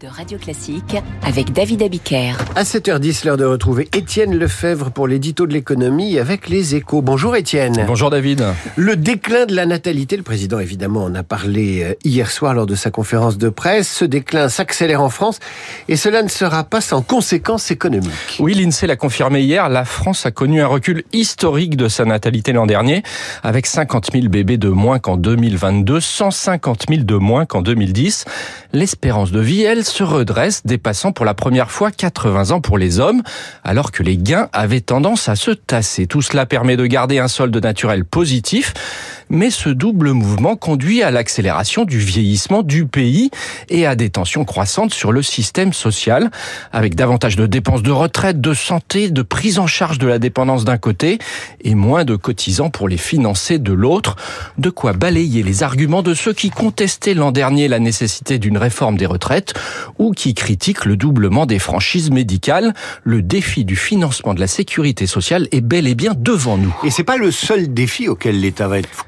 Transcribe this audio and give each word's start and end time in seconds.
de 0.00 0.06
Radio 0.06 0.38
Classique 0.38 0.96
avec 1.22 1.52
David 1.52 1.82
Abiker. 1.82 2.34
À 2.54 2.62
7h10, 2.62 3.26
l'heure 3.26 3.36
de 3.36 3.44
retrouver 3.44 3.88
Étienne 3.92 4.38
Lefebvre 4.38 4.92
pour 4.92 5.08
l'édito 5.08 5.44
de 5.46 5.52
l'économie 5.52 6.20
avec 6.20 6.48
les 6.48 6.76
échos. 6.76 7.02
Bonjour 7.02 7.34
Étienne. 7.34 7.84
Bonjour 7.86 8.10
David. 8.10 8.44
Le 8.76 8.94
déclin 8.94 9.44
de 9.44 9.56
la 9.56 9.66
natalité, 9.66 10.16
le 10.16 10.22
président 10.22 10.60
évidemment 10.60 11.02
en 11.02 11.14
a 11.16 11.24
parlé 11.24 11.82
euh, 11.82 11.94
hier 12.04 12.30
soir 12.30 12.54
lors 12.54 12.66
de 12.66 12.76
sa 12.76 12.90
conférence 12.90 13.38
de 13.38 13.48
presse. 13.48 13.88
Ce 13.88 14.04
déclin 14.04 14.48
s'accélère 14.48 15.02
en 15.02 15.08
France 15.08 15.40
et 15.88 15.96
cela 15.96 16.22
ne 16.22 16.28
sera 16.28 16.62
pas 16.62 16.80
sans 16.80 17.02
conséquences 17.02 17.72
économiques. 17.72 18.12
Oui, 18.38 18.54
l'INSEE 18.54 18.86
l'a 18.86 18.96
confirmé 18.96 19.40
hier, 19.40 19.68
la 19.68 19.84
France 19.84 20.26
a 20.26 20.30
connu 20.30 20.62
un 20.62 20.68
recul 20.68 21.02
historique 21.12 21.76
de 21.76 21.88
sa 21.88 22.04
natalité 22.04 22.52
l'an 22.52 22.66
dernier 22.66 23.02
avec 23.42 23.66
50 23.66 24.12
000 24.12 24.28
bébés 24.28 24.58
de 24.58 24.68
moins 24.68 25.00
qu'en 25.00 25.16
2022, 25.16 25.98
150 25.98 26.84
000 26.88 27.02
de 27.02 27.16
moins 27.16 27.46
qu'en 27.46 27.62
2010. 27.62 28.26
L'espérance 28.72 29.32
de 29.32 29.40
vie, 29.40 29.55
elle, 29.62 29.84
se 29.84 30.02
redresse, 30.02 30.64
dépassant 30.64 31.12
pour 31.12 31.24
la 31.24 31.34
première 31.34 31.70
fois 31.70 31.90
80 31.90 32.50
ans 32.50 32.60
pour 32.60 32.78
les 32.78 32.98
hommes, 32.98 33.22
alors 33.64 33.92
que 33.92 34.02
les 34.02 34.16
gains 34.16 34.48
avaient 34.52 34.80
tendance 34.80 35.28
à 35.28 35.36
se 35.36 35.50
tasser. 35.50 36.06
Tout 36.06 36.22
cela 36.22 36.46
permet 36.46 36.76
de 36.76 36.86
garder 36.86 37.18
un 37.18 37.28
solde 37.28 37.56
naturel 37.56 38.04
positif, 38.04 38.74
mais 39.30 39.50
ce 39.50 39.68
double 39.68 40.12
mouvement 40.12 40.56
conduit 40.56 41.02
à 41.02 41.10
l'accélération 41.10 41.84
du 41.84 41.98
vieillissement 41.98 42.62
du 42.62 42.86
pays 42.86 43.30
et 43.68 43.86
à 43.86 43.96
des 43.96 44.10
tensions 44.10 44.44
croissantes 44.44 44.94
sur 44.94 45.12
le 45.12 45.22
système 45.22 45.72
social, 45.72 46.30
avec 46.72 46.94
davantage 46.94 47.36
de 47.36 47.46
dépenses 47.46 47.82
de 47.82 47.90
retraite, 47.90 48.40
de 48.40 48.54
santé, 48.54 49.10
de 49.10 49.22
prise 49.22 49.58
en 49.58 49.66
charge 49.66 49.98
de 49.98 50.06
la 50.06 50.18
dépendance 50.18 50.64
d'un 50.64 50.78
côté 50.78 51.18
et 51.62 51.74
moins 51.74 52.04
de 52.04 52.16
cotisants 52.16 52.70
pour 52.70 52.88
les 52.88 52.96
financer 52.96 53.58
de 53.58 53.72
l'autre, 53.72 54.16
de 54.58 54.70
quoi 54.70 54.92
balayer 54.92 55.42
les 55.42 55.62
arguments 55.62 56.02
de 56.02 56.14
ceux 56.14 56.32
qui 56.32 56.50
contestaient 56.50 57.14
l'an 57.14 57.32
dernier 57.32 57.68
la 57.68 57.78
nécessité 57.78 58.38
d'une 58.38 58.58
réforme 58.58 58.96
des 58.96 59.06
retraites 59.06 59.54
ou 59.98 60.12
qui 60.12 60.34
critiquent 60.34 60.84
le 60.84 60.96
doublement 60.96 61.46
des 61.46 61.58
franchises 61.58 62.10
médicales. 62.10 62.74
Le 63.04 63.22
défi 63.22 63.64
du 63.64 63.76
financement 63.76 64.34
de 64.34 64.40
la 64.40 64.46
sécurité 64.46 65.06
sociale 65.06 65.48
est 65.52 65.60
bel 65.60 65.86
et 65.86 65.94
bien 65.94 66.12
devant 66.16 66.58
nous. 66.58 66.74
Et 66.84 66.90
c'est 66.90 67.04
pas 67.04 67.16
le 67.16 67.30
seul 67.30 67.72
défi 67.72 68.08
auquel 68.08 68.40
l'État 68.40 68.68
va 68.68 68.78
être 68.78 69.06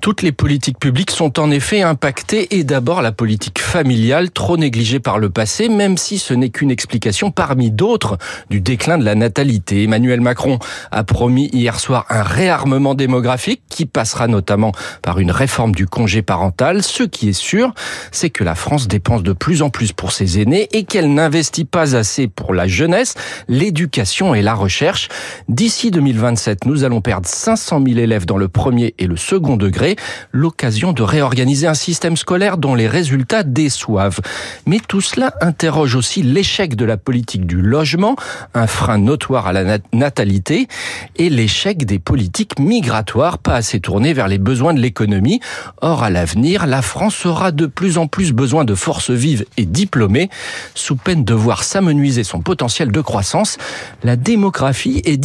Toutes 0.00 0.22
les 0.22 0.32
politiques 0.32 0.78
publiques 0.78 1.10
sont 1.10 1.40
en 1.40 1.50
effet 1.50 1.82
impactées 1.82 2.56
et 2.56 2.64
d'abord 2.64 3.02
la 3.02 3.12
politique 3.12 3.58
familiale 3.58 4.30
trop 4.30 4.56
négligée 4.56 5.00
par 5.00 5.18
le 5.18 5.30
passé, 5.30 5.68
même 5.68 5.96
si 5.96 6.18
ce 6.18 6.32
n'est 6.32 6.50
qu'une 6.50 6.70
explication 6.70 7.30
parmi 7.30 7.70
d'autres 7.70 8.18
du 8.50 8.60
déclin 8.60 8.98
de 8.98 9.04
la 9.04 9.14
natalité. 9.14 9.84
Emmanuel 9.84 10.20
Macron 10.20 10.58
a 10.92 11.02
promis 11.02 11.50
hier 11.52 11.80
soir 11.80 12.06
un 12.08 12.22
réarmement 12.22 12.94
démographique 12.94 13.62
qui 13.68 13.86
passera 13.86 14.28
notamment 14.28 14.72
par 15.02 15.18
une 15.18 15.30
réforme 15.30 15.74
du 15.74 15.86
congé 15.86 16.22
parental. 16.22 16.82
Ce 16.82 17.02
qui 17.02 17.28
est 17.28 17.32
sûr, 17.32 17.74
c'est 18.12 18.30
que 18.30 18.44
la 18.44 18.54
France 18.54 18.86
dépense 18.88 19.22
de 19.22 19.32
plus 19.32 19.62
en 19.62 19.70
plus 19.70 19.92
pour 19.92 20.12
ses 20.12 20.40
aînés 20.40 20.68
et 20.72 20.84
qu'elle 20.84 21.12
n'investit 21.12 21.64
pas 21.64 21.96
assez 21.96 22.28
pour 22.28 22.54
la 22.54 22.68
jeunesse, 22.68 23.14
l'éducation 23.48 24.34
et 24.34 24.42
la 24.42 24.54
recherche. 24.54 25.08
D'ici 25.48 25.90
2027, 25.90 26.64
nous 26.64 26.84
allons 26.84 27.00
perdre 27.00 27.26
500 27.26 27.82
000 27.84 27.98
élèves 27.98 28.26
dans 28.26 28.38
le 28.38 28.48
premier 28.48 28.94
et 28.98 29.06
le 29.06 29.15
second 29.18 29.56
degré, 29.56 29.96
l'occasion 30.32 30.92
de 30.92 31.02
réorganiser 31.02 31.66
un 31.66 31.74
système 31.74 32.16
scolaire 32.16 32.58
dont 32.58 32.74
les 32.74 32.88
résultats 32.88 33.42
déçoivent. 33.42 34.20
Mais 34.66 34.80
tout 34.86 35.00
cela 35.00 35.34
interroge 35.40 35.94
aussi 35.94 36.22
l'échec 36.22 36.76
de 36.76 36.84
la 36.84 36.96
politique 36.96 37.46
du 37.46 37.60
logement, 37.60 38.16
un 38.54 38.66
frein 38.66 38.98
notoire 38.98 39.46
à 39.46 39.52
la 39.52 39.78
natalité, 39.92 40.68
et 41.16 41.30
l'échec 41.30 41.84
des 41.84 41.98
politiques 41.98 42.58
migratoires, 42.58 43.38
pas 43.38 43.54
assez 43.54 43.80
tournées 43.80 44.12
vers 44.12 44.28
les 44.28 44.38
besoins 44.38 44.74
de 44.74 44.80
l'économie. 44.80 45.40
Or, 45.80 46.02
à 46.02 46.10
l'avenir, 46.10 46.66
la 46.66 46.82
France 46.82 47.26
aura 47.26 47.52
de 47.52 47.66
plus 47.66 47.98
en 47.98 48.06
plus 48.06 48.32
besoin 48.32 48.64
de 48.64 48.74
forces 48.74 49.10
vives 49.10 49.44
et 49.56 49.64
diplômés, 49.64 50.30
sous 50.74 50.96
peine 50.96 51.24
de 51.24 51.34
voir 51.34 51.64
s'amenuiser 51.64 52.24
son 52.24 52.40
potentiel 52.40 52.92
de 52.92 53.00
croissance. 53.00 53.58
La 54.02 54.16
démographie 54.16 55.02
est 55.04 55.16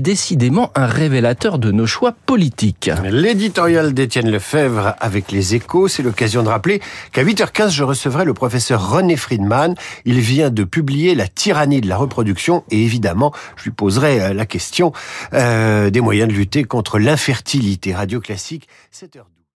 décidément 0.00 0.70
un 0.74 0.86
révélateur 0.86 1.58
de 1.58 1.70
nos 1.70 1.86
choix 1.86 2.14
politiques. 2.26 2.90
L'éditorial 3.20 3.92
d'Étienne 3.92 4.30
Lefebvre 4.30 4.94
avec 4.98 5.30
les 5.30 5.54
échos, 5.54 5.88
c'est 5.88 6.02
l'occasion 6.02 6.42
de 6.42 6.48
rappeler 6.48 6.80
qu'à 7.12 7.22
8h15, 7.22 7.68
je 7.68 7.84
recevrai 7.84 8.24
le 8.24 8.32
professeur 8.32 8.92
René 8.92 9.14
Friedman. 9.14 9.74
Il 10.06 10.20
vient 10.20 10.48
de 10.48 10.64
publier 10.64 11.14
La 11.14 11.28
tyrannie 11.28 11.82
de 11.82 11.86
la 11.86 11.98
reproduction 11.98 12.64
et 12.70 12.82
évidemment, 12.82 13.34
je 13.56 13.64
lui 13.64 13.72
poserai 13.72 14.22
euh, 14.22 14.32
la 14.32 14.46
question 14.46 14.94
euh, 15.34 15.90
des 15.90 16.00
moyens 16.00 16.30
de 16.30 16.34
lutter 16.34 16.64
contre 16.64 16.98
l'infertilité. 16.98 17.94
Radio 17.94 18.22
Classique, 18.22 18.68
7h12. 18.90 19.39